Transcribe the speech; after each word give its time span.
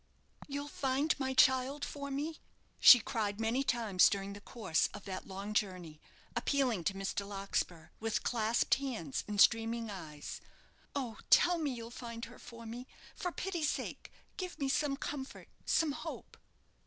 "You'll 0.47 0.67
find 0.67 1.13
my 1.19 1.35
child 1.35 1.85
for 1.85 2.09
me?" 2.09 2.39
she 2.79 2.99
cried 2.99 3.39
many 3.39 3.63
times 3.63 4.09
during 4.09 4.33
the 4.33 4.41
course 4.41 4.87
of 4.95 5.05
that 5.05 5.27
long 5.27 5.53
journey, 5.53 6.01
appealing 6.35 6.83
to 6.85 6.95
Mr. 6.95 7.23
Larkspur, 7.23 7.89
with 7.99 8.23
clasped 8.23 8.73
hands 8.73 9.23
and 9.27 9.39
streaming 9.39 9.91
eyes. 9.91 10.41
"Oh, 10.95 11.19
tell 11.29 11.59
me 11.59 11.69
that 11.69 11.77
you'll 11.77 11.91
find 11.91 12.25
her 12.25 12.39
for 12.39 12.65
me. 12.65 12.87
For 13.15 13.31
pity's 13.31 13.69
sake, 13.69 14.11
give 14.37 14.57
me 14.57 14.69
some 14.69 14.97
comfort 14.97 15.49
some 15.67 15.91
hope." 15.91 16.35